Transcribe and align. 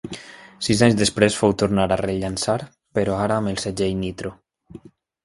Sis 0.67 0.79
anys 0.85 0.95
després 1.01 1.35
fou 1.41 1.53
tornar 1.63 1.85
a 1.95 1.99
rellançar 2.01 2.55
però 2.99 3.19
ara 3.27 3.37
amb 3.43 3.53
el 3.53 3.61
segell 3.65 3.95
Nitro. 4.01 4.33